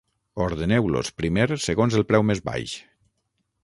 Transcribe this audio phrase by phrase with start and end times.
[0.45, 2.79] Ordeneu-los primer segons el preu més baix.